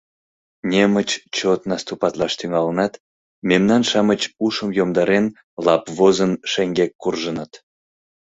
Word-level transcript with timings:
Немыч 0.71 1.09
чот 1.35 1.61
наступатлаш 1.71 2.33
тӱҥалынат, 2.39 2.93
мемнан-шамыч, 3.49 4.21
ушым 4.45 4.69
йомдарен, 4.77 5.25
лап 5.65 5.83
возын, 5.97 6.31
шеҥгек 6.51 6.91
куржыныт. 7.01 7.51